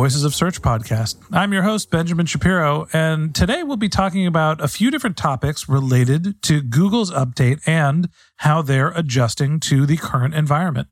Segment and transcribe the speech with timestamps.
[0.00, 1.16] Voices of Search podcast.
[1.30, 5.68] I'm your host, Benjamin Shapiro, and today we'll be talking about a few different topics
[5.68, 10.88] related to Google's update and how they're adjusting to the current environment.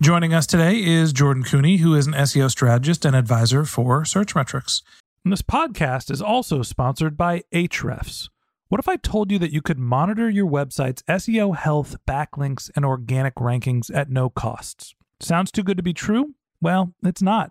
[0.00, 4.82] Joining us today is Jordan Koene, who is an SEO strategist and advisor for Searchmetrics.
[5.24, 8.28] And this podcast is also sponsored by Ahrefs.
[8.68, 12.84] What if I told you that you could monitor your website's SEO health, backlinks, and
[12.84, 14.94] organic rankings at no costs?
[15.18, 16.34] Sounds too good to be true?
[16.60, 17.50] Well, it's not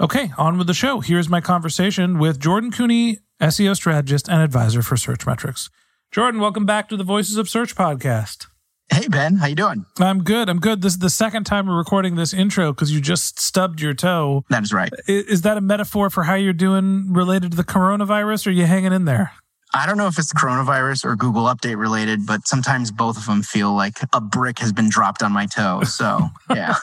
[0.00, 1.00] Okay, on with the show.
[1.00, 5.70] Here's my conversation with Jordan Koene, SEO strategist and advisor for Searchmetrics.
[6.10, 8.46] Jordan, welcome back to the Voices of Search podcast.
[8.92, 9.86] Hey Ben, how you doing?
[10.00, 10.48] I'm good.
[10.48, 10.82] I'm good.
[10.82, 14.44] This is the second time we're recording this intro because you just stubbed your toe.
[14.50, 14.92] That is right.
[15.08, 18.52] I- Is that a metaphor for how you're doing related to the coronavirus or are
[18.52, 19.32] you hanging in there?
[19.76, 23.42] I don't know if it's coronavirus or Google update related, but sometimes both of them
[23.42, 25.82] feel like a brick has been dropped on my toe.
[25.82, 26.76] So, yeah.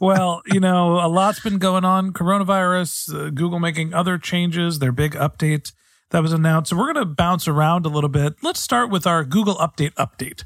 [0.00, 2.14] well, you know, a lot's been going on.
[2.14, 5.72] Coronavirus, uh, Google making other changes, their big update
[6.08, 6.70] that was announced.
[6.70, 8.36] So we're going to bounce around a little bit.
[8.42, 10.44] Let's start with our Google update update.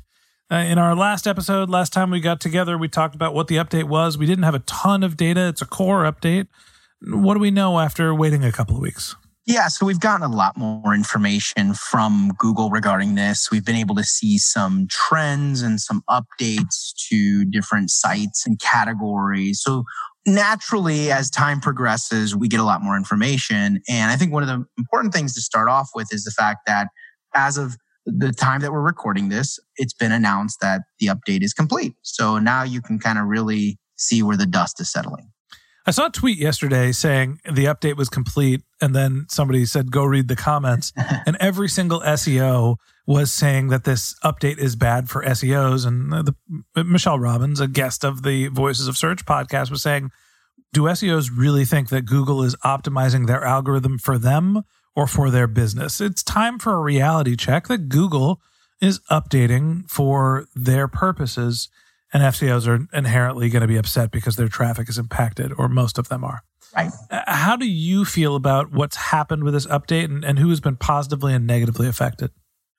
[0.50, 3.56] Uh, in our last episode, last time we got together, we talked about what the
[3.56, 4.18] update was.
[4.18, 5.46] We didn't have a ton of data.
[5.48, 6.48] It's a core update.
[7.02, 9.14] What do we know after waiting a couple of weeks?
[9.46, 13.48] Yeah, so we've gotten a lot more information from Google regarding this.
[13.48, 19.62] We've been able to see some trends and some updates to different sites and categories.
[19.62, 19.84] So
[20.26, 23.80] naturally, as time progresses, we get a lot more information.
[23.88, 26.62] And I think one of the important things to start off with is the fact
[26.66, 26.88] that
[27.32, 31.52] as of the time that we're recording this, it's been announced that the update is
[31.52, 31.94] complete.
[32.02, 35.30] So now you can kind of really see where the dust is settling.
[35.86, 40.04] I saw a tweet yesterday saying the update was complete, and then somebody said, go
[40.04, 40.92] read the comments.
[41.26, 42.76] and every single SEO
[43.06, 45.86] was saying that this update is bad for SEOs.
[45.86, 46.34] And the,
[46.84, 50.10] Michelle Robbins, a guest of the Voices of Search podcast, was saying,
[50.72, 54.62] do SEOs really think that Google is optimizing their algorithm for them
[54.96, 56.00] or for their business?
[56.00, 58.40] It's time for a reality check that Google
[58.80, 61.68] is updating for their purposes
[62.12, 65.98] and SEOs are inherently going to be upset because their traffic is impacted, or most
[65.98, 66.42] of them are.
[66.74, 66.90] Right.
[67.10, 70.60] Uh, How do you feel about what's happened with this update and, and who has
[70.60, 72.30] been positively and negatively affected?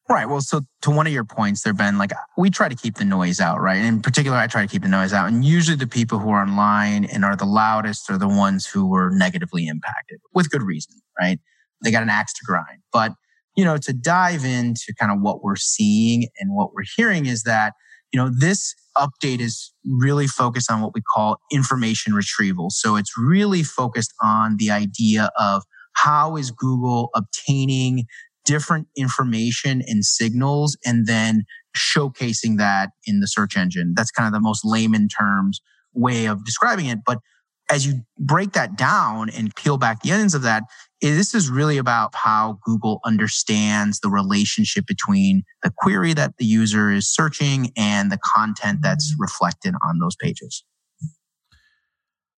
[0.09, 0.29] Right.
[0.29, 3.03] Well, so to one of your points there, Ben, like we try to keep the
[3.03, 3.77] noise out, right?
[3.77, 5.27] In particular, I try to keep the noise out.
[5.27, 8.85] And usually the people who are online and are the loudest are the ones who
[8.87, 11.39] were negatively impacted with good reason, right?
[11.83, 12.79] They got an axe to grind.
[12.93, 13.13] But,
[13.57, 17.43] you know, to dive into kind of what we're seeing and what we're hearing is
[17.43, 17.73] that,
[18.13, 22.69] you know, this update is really focused on what we call information retrieval.
[22.69, 25.63] So it's really focused on the idea of
[25.95, 28.05] how is Google obtaining
[28.45, 31.43] different information and signals and then
[31.75, 33.93] showcasing that in the search engine.
[33.95, 35.61] That's kind of the most layman terms
[35.93, 36.99] way of describing it.
[37.05, 37.19] But
[37.69, 40.63] as you break that down and peel back the ends of that,
[41.01, 46.91] this is really about how Google understands the relationship between the query that the user
[46.91, 49.21] is searching and the content that's mm-hmm.
[49.21, 50.63] reflected on those pages.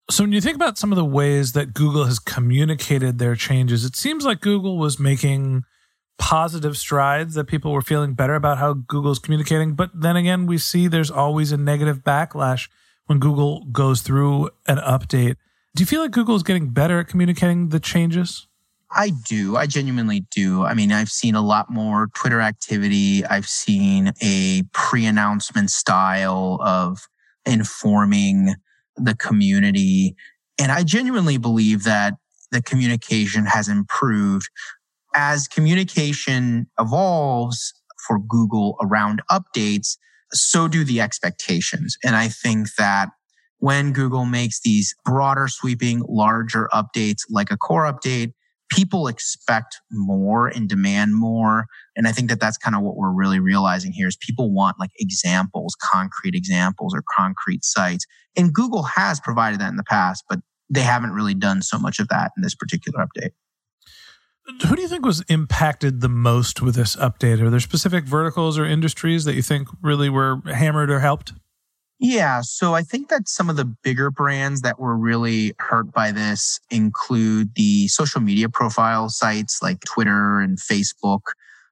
[0.09, 3.85] So, when you think about some of the ways that Google has communicated their changes,
[3.85, 5.63] it seems like Google was making
[6.17, 9.75] positive strides that people were feeling better about how Google's communicating.
[9.75, 12.69] But then again, we see there's always a negative backlash
[13.09, 15.35] when Google goes through an update.
[15.75, 18.47] Do you feel like Google is getting better at communicating the changes?
[18.91, 19.57] I do.
[19.57, 20.63] I genuinely do.
[20.63, 23.25] I mean, I've seen a lot more Twitter activity.
[23.25, 27.07] I've seen a pre announcement style of
[27.47, 28.53] informing
[28.95, 30.15] the community.
[30.59, 32.13] And I genuinely believe that
[32.51, 34.49] the communication has improved.
[35.15, 37.73] As communication evolves
[38.07, 39.97] for Google around updates,
[40.33, 41.97] so do the expectations.
[42.03, 43.09] And I think that
[43.57, 48.31] when Google makes these broader sweeping, larger updates like a core update,
[48.69, 51.65] people expect more and demand more.
[51.95, 54.79] And I think that that's kind of what we're really realizing here is people want
[54.79, 58.05] like examples, concrete examples or concrete sites.
[58.37, 60.39] And Google has provided that in the past, but
[60.69, 63.31] they haven't really done so much of that in this particular update.
[64.67, 67.41] Who do you think was impacted the most with this update?
[67.41, 71.33] Are there specific verticals or industries that you think really were hammered or helped?
[71.99, 72.41] Yeah.
[72.41, 76.59] So I think that some of the bigger brands that were really hurt by this
[76.71, 81.21] include the social media profile sites like Twitter and Facebook.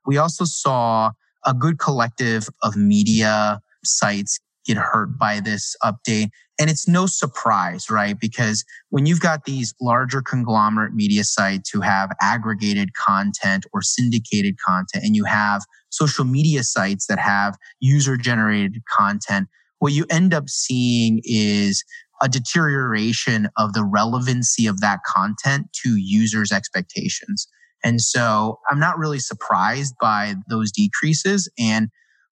[0.05, 1.11] We also saw
[1.45, 6.29] a good collective of media sites get hurt by this update.
[6.59, 8.19] And it's no surprise, right?
[8.19, 14.57] Because when you've got these larger conglomerate media sites who have aggregated content or syndicated
[14.63, 19.47] content, and you have social media sites that have user generated content,
[19.79, 21.83] what you end up seeing is
[22.21, 27.47] a deterioration of the relevancy of that content to users' expectations.
[27.83, 31.49] And so I'm not really surprised by those decreases.
[31.59, 31.89] And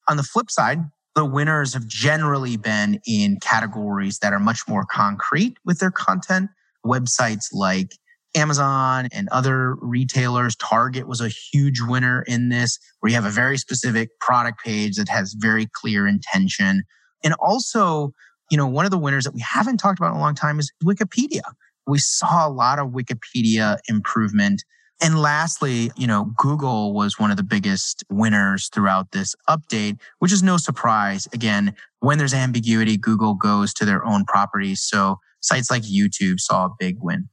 [0.08, 0.80] on the flip side,
[1.16, 6.50] the winners have generally been in categories that are much more concrete with their content.
[6.86, 7.98] Websites like
[8.36, 10.56] Amazon and other retailers.
[10.58, 14.98] Target was a huge winner in this, where you have a very specific product page
[14.98, 16.84] that has very clear intention.
[17.24, 18.12] And also,
[18.52, 20.60] you know, one of the winners that we haven't talked about in a long time
[20.60, 21.42] is Wikipedia.
[21.88, 24.64] We saw a lot of Wikipedia improvement.
[25.02, 30.32] And lastly, you know, Google was one of the biggest winners throughout this update, which
[30.32, 31.28] is no surprise.
[31.34, 34.82] Again, when there's ambiguity, Google goes to their own properties.
[34.82, 37.30] So sites like YouTube saw a big win.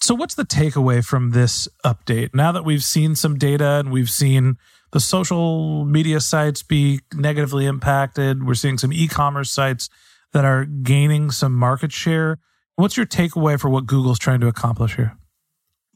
[0.00, 2.34] So, what's the takeaway from this update?
[2.34, 4.56] Now that we've seen some data and we've seen
[4.92, 8.46] the social media sites be negatively impacted.
[8.46, 9.88] We're seeing some e commerce sites
[10.32, 12.38] that are gaining some market share.
[12.76, 15.16] What's your takeaway for what Google's trying to accomplish here?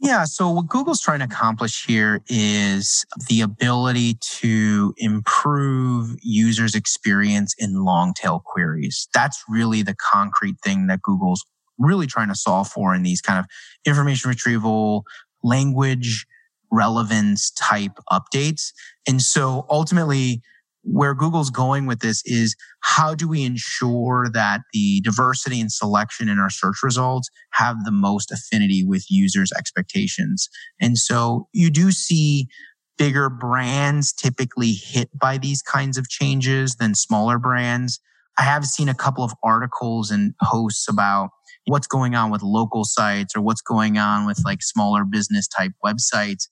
[0.00, 7.52] Yeah, so what Google's trying to accomplish here is the ability to improve users' experience
[7.58, 9.08] in long tail queries.
[9.12, 11.44] That's really the concrete thing that Google's
[11.78, 13.46] really trying to solve for in these kind of
[13.84, 15.04] information retrieval,
[15.42, 16.26] language
[16.70, 18.72] relevance type updates.
[19.06, 20.42] And so ultimately,
[20.82, 26.28] where Google's going with this is how do we ensure that the diversity and selection
[26.28, 30.48] in our search results have the most affinity with users' expectations?
[30.80, 32.48] And so you do see
[32.96, 38.00] bigger brands typically hit by these kinds of changes than smaller brands.
[38.38, 41.30] I have seen a couple of articles and posts about
[41.66, 45.72] what's going on with local sites or what's going on with like smaller business type
[45.84, 46.48] websites.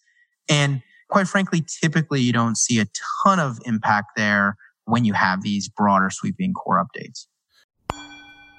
[0.48, 2.86] And quite frankly, typically you don't see a
[3.24, 7.26] ton of impact there when you have these broader sweeping core updates.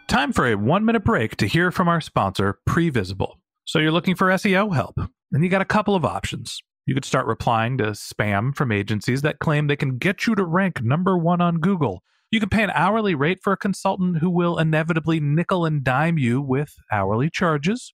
[0.07, 3.33] Time for a one minute break to hear from our sponsor, Previsible.
[3.65, 4.97] So you're looking for SEO help,
[5.31, 6.61] and you got a couple of options.
[6.85, 10.45] You could start replying to spam from agencies that claim they can get you to
[10.45, 12.01] rank number one on Google.
[12.31, 16.17] You can pay an hourly rate for a consultant who will inevitably nickel and dime
[16.17, 17.93] you with hourly charges.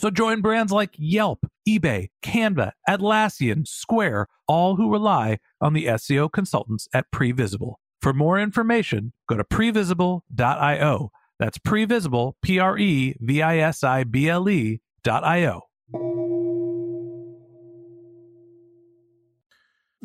[0.00, 6.32] So join brands like Yelp, eBay, Canva, Atlassian, Square, all who rely on the SEO
[6.32, 7.74] consultants at Previsible.
[8.00, 11.10] For more information, go to previsible.io.
[11.38, 15.60] That's previsible, P R E V I S I B L E dot I O.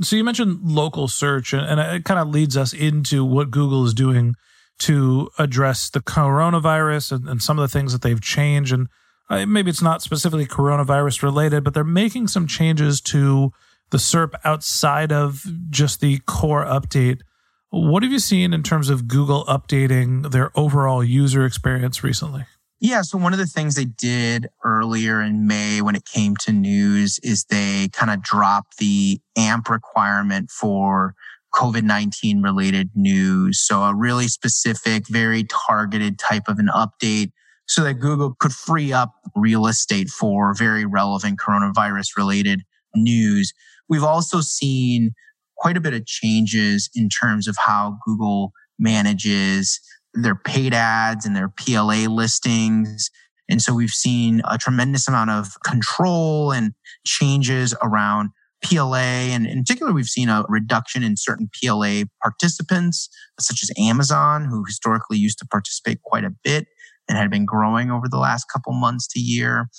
[0.01, 3.93] So you mentioned local search, and it kind of leads us into what Google is
[3.93, 4.35] doing
[4.79, 8.73] to address the coronavirus and, and some of the things that they've changed.
[8.73, 8.89] And
[9.29, 13.51] uh, maybe it's not specifically coronavirus related, but they're making some changes to
[13.91, 17.21] the SERP outside of just the core update.
[17.69, 22.45] What have you seen in terms of Google updating their overall user experience recently?
[22.79, 23.01] Yeah.
[23.01, 27.19] So one of the things they did earlier in May when it came to news
[27.23, 31.15] is they kind of dropped the AMP requirement for
[31.53, 33.59] COVID 19 related news.
[33.59, 37.31] So a really specific, very targeted type of an update
[37.67, 42.61] so that Google could free up real estate for very relevant coronavirus related
[42.95, 43.53] news.
[43.89, 45.11] We've also seen
[45.57, 49.79] quite a bit of changes in terms of how Google manages
[50.13, 53.09] their paid ads and their PLA listings.
[53.49, 56.73] And so we've seen a tremendous amount of control and
[57.05, 58.29] changes around
[58.63, 58.95] PLA.
[58.95, 64.63] And in particular, we've seen a reduction in certain PLA participants, such as Amazon, who
[64.65, 66.67] historically used to participate quite a bit
[67.07, 69.69] and had been growing over the last couple months to year.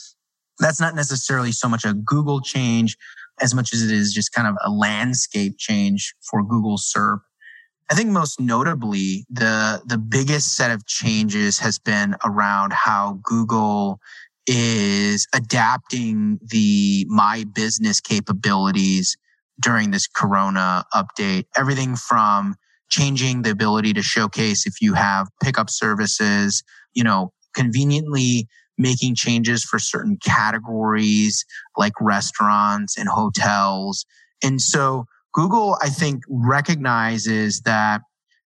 [0.58, 2.96] That's not necessarily so much a Google change
[3.40, 7.20] as much as it is just kind of a landscape change for Google SERP
[7.88, 14.00] I think most notably, the, the biggest set of changes has been around how Google
[14.46, 19.16] is adapting the my business capabilities
[19.60, 21.44] during this Corona update.
[21.56, 22.56] Everything from
[22.88, 26.64] changing the ability to showcase if you have pickup services,
[26.96, 28.48] you know, conveniently
[28.78, 31.44] making changes for certain categories
[31.76, 34.04] like restaurants and hotels.
[34.42, 38.00] And so Google, I think, recognizes that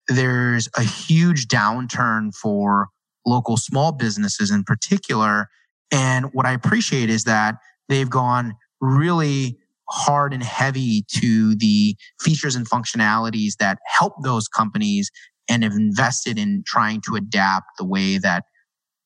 [0.08, 2.88] there's a huge downturn for
[3.24, 5.48] local small businesses in particular.
[5.92, 7.56] And what I appreciate is that
[7.88, 9.58] they've gone really
[9.88, 15.10] hard and heavy to the features and functionalities that help those companies
[15.48, 18.44] and have invested in trying to adapt the way that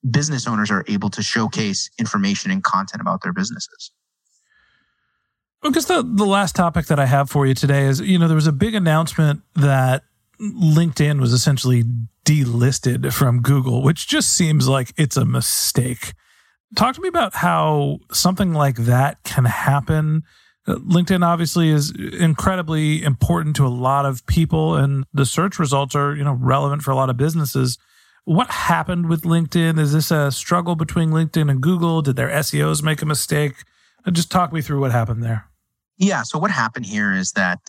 [0.08, 3.90] business owners are able to showcase information and content about their businesses.
[5.62, 8.36] Because the, the last topic that I have for you today is, you know, there
[8.36, 10.04] was a big announcement that
[10.40, 11.84] LinkedIn was essentially
[12.24, 16.12] delisted from Google, which just seems like it's a mistake.
[16.74, 20.24] Talk to me about how something like that can happen.
[20.66, 25.94] Uh, LinkedIn obviously is incredibly important to a lot of people, and the search results
[25.94, 27.78] are, you know, relevant for a lot of businesses.
[28.24, 29.78] What happened with LinkedIn?
[29.78, 32.02] Is this a struggle between LinkedIn and Google?
[32.02, 33.54] Did their SEOs make a mistake?
[34.10, 35.48] Just talk me through what happened there.
[35.98, 36.22] Yeah.
[36.22, 37.60] So what happened here is that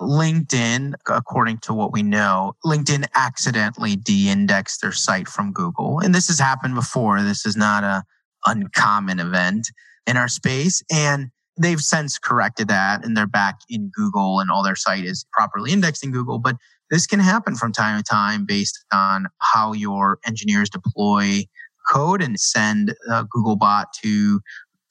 [0.00, 6.00] LinkedIn, according to what we know, LinkedIn accidentally de-indexed their site from Google.
[6.00, 7.22] And this has happened before.
[7.22, 8.04] This is not a
[8.44, 9.70] uncommon event
[10.06, 10.82] in our space.
[10.92, 15.26] And they've since corrected that and they're back in Google and all their site is
[15.32, 16.38] properly indexed in Google.
[16.38, 16.56] But
[16.90, 21.44] this can happen from time to time based on how your engineers deploy
[21.90, 24.40] code and send Googlebot to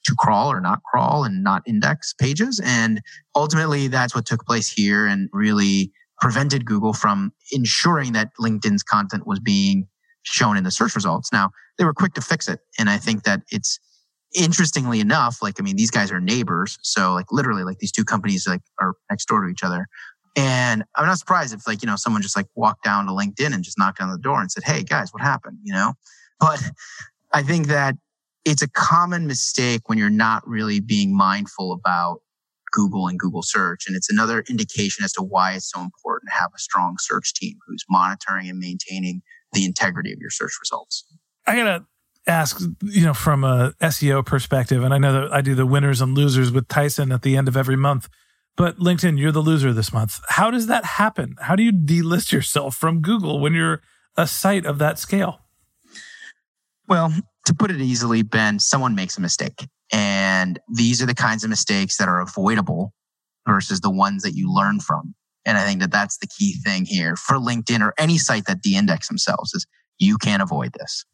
[0.06, 2.60] to crawl or not crawl and not index pages.
[2.64, 3.02] And
[3.34, 9.26] ultimately, that's what took place here and really prevented Google from ensuring that LinkedIn's content
[9.26, 9.86] was being
[10.22, 11.32] shown in the search results.
[11.32, 12.60] Now, they were quick to fix it.
[12.78, 13.78] And I think that it's
[14.36, 16.78] interestingly enough, like, I mean, these guys are neighbors.
[16.82, 19.86] So like literally like these two companies like are next door to each other.
[20.36, 23.54] And I'm not surprised if like, you know, someone just like walked down to LinkedIn
[23.54, 25.58] and just knocked on the door and said, Hey guys, what happened?
[25.62, 25.94] You know,
[26.38, 26.62] but
[27.32, 27.96] I think that
[28.44, 32.20] it's a common mistake when you're not really being mindful about
[32.72, 33.84] Google and Google search.
[33.86, 37.32] And it's another indication as to why it's so important to have a strong search
[37.32, 41.06] team who's monitoring and maintaining the integrity of your search results.
[41.46, 41.86] I gotta
[42.26, 46.00] ask, you know, from a SEO perspective, and I know that I do the winners
[46.00, 48.08] and losers with Tyson at the end of every month.
[48.56, 50.20] But LinkedIn, you're the loser this month.
[50.28, 51.36] How does that happen?
[51.40, 53.82] How do you delist yourself from Google when you're
[54.16, 55.40] a site of that scale?
[56.88, 57.12] Well,
[57.44, 59.68] to put it easily, Ben, someone makes a mistake.
[59.92, 62.92] And these are the kinds of mistakes that are avoidable
[63.46, 65.14] versus the ones that you learn from.
[65.44, 68.62] And I think that that's the key thing here for LinkedIn or any site that
[68.62, 69.66] de-index themselves is
[69.98, 71.04] you can't avoid this.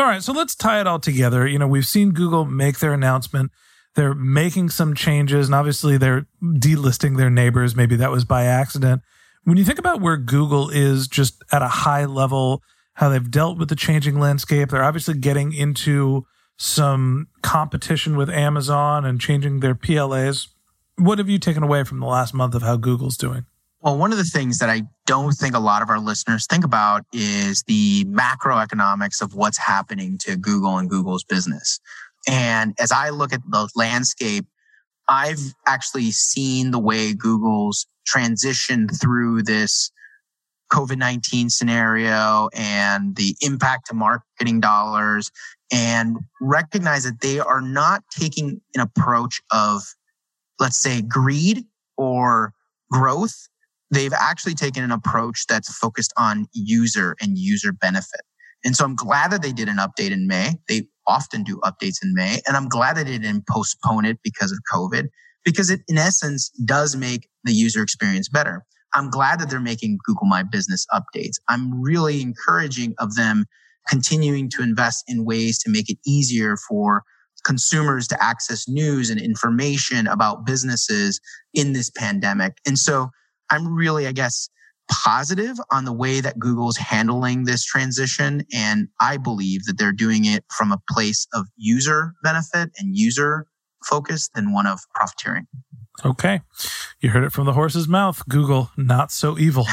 [0.00, 1.46] All right, so let's tie it all together.
[1.46, 3.52] You know, we've seen Google make their announcement.
[3.96, 7.76] They're making some changes, and obviously they're delisting their neighbors.
[7.76, 9.02] Maybe that was by accident.
[9.44, 12.62] When you think about where Google is just at a high level,
[12.94, 16.24] how they've dealt with the changing landscape, they're obviously getting into
[16.56, 20.48] some competition with Amazon and changing their PLAs.
[20.96, 23.44] What have you taken away from the last month of how Google's doing?
[23.82, 26.64] Well, one of the things that I don't think a lot of our listeners think
[26.66, 31.80] about is the macroeconomics of what's happening to Google and Google's business.
[32.28, 34.44] And as I look at the landscape,
[35.08, 39.90] I've actually seen the way Google's transitioned through this
[40.70, 45.30] COVID 19 scenario and the impact to marketing dollars
[45.72, 49.82] and recognize that they are not taking an approach of,
[50.58, 51.64] let's say, greed
[51.96, 52.52] or
[52.92, 53.48] growth
[53.90, 58.20] they've actually taken an approach that's focused on user and user benefit.
[58.64, 60.52] And so I'm glad that they did an update in May.
[60.68, 62.40] They often do updates in May.
[62.46, 65.08] And I'm glad that they didn't postpone it because of COVID,
[65.44, 68.64] because it in essence does make the user experience better.
[68.94, 71.36] I'm glad that they're making Google My Business updates.
[71.48, 73.46] I'm really encouraging of them
[73.88, 77.02] continuing to invest in ways to make it easier for
[77.44, 81.20] consumers to access news and information about businesses
[81.54, 82.58] in this pandemic.
[82.66, 83.10] And so
[83.50, 84.48] I'm really, I guess,
[84.90, 88.44] positive on the way that Google's handling this transition.
[88.52, 93.46] And I believe that they're doing it from a place of user benefit and user
[93.84, 95.46] focus than one of profiteering.
[96.04, 96.40] Okay.
[97.00, 98.22] You heard it from the horse's mouth.
[98.28, 99.66] Google, not so evil.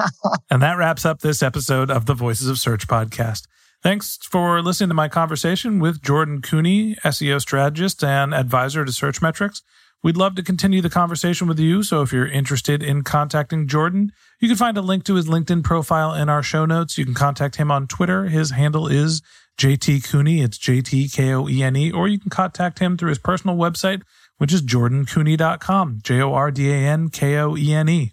[0.50, 3.46] and that wraps up this episode of the Voices of Search podcast.
[3.82, 9.62] Thanks for listening to my conversation with Jordan Koene, SEO strategist and advisor to Searchmetrics.
[10.02, 11.82] We'd love to continue the conversation with you.
[11.82, 15.62] So if you're interested in contacting Jordan, you can find a link to his LinkedIn
[15.62, 16.96] profile in our show notes.
[16.96, 18.24] You can contact him on Twitter.
[18.24, 19.20] His handle is
[19.58, 20.42] JT Koene.
[20.42, 21.92] It's J-T-K-O-E-N-E.
[21.92, 24.00] Or you can contact him through his personal website,
[24.38, 25.98] which is jordankoene.com.
[26.02, 28.12] J-O-R-D-A-N-K-O-E-N-E.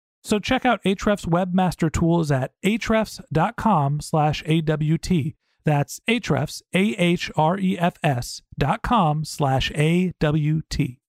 [0.23, 5.33] So check out Ahrefs Webmaster Tools at ahrefs.com slash AWT.
[5.63, 10.99] That's Ahrefs, A-H-R-E-F-S dot com slash A-W-T.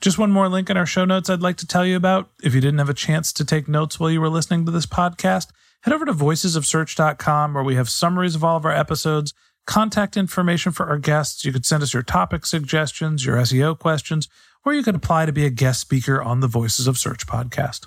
[0.00, 2.30] Just one more link in our show notes I'd like to tell you about.
[2.42, 4.86] If you didn't have a chance to take notes while you were listening to this
[4.86, 5.48] podcast,
[5.82, 9.34] head over to voicesofsearch.com where we have summaries of all of our episodes,
[9.66, 11.44] contact information for our guests.
[11.44, 14.28] You could send us your topic suggestions, your SEO questions,
[14.64, 17.86] or you could apply to be a guest speaker on the Voices of Search podcast.